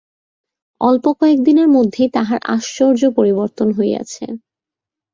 অল্প 0.81 1.05
কয়েক 1.19 1.39
দিনের 1.43 1.67
মধ্যেই 1.67 2.09
তাহার 2.09 2.39
আশ্চর্য 2.47 3.01
পরিবর্তন 3.17 3.67
হইয়াছে। 3.71 4.25